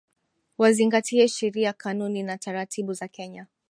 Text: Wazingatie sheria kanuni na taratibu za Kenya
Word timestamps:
Wazingatie 0.57 1.27
sheria 1.29 1.73
kanuni 1.73 2.23
na 2.23 2.37
taratibu 2.37 2.93
za 2.93 3.07
Kenya 3.07 3.47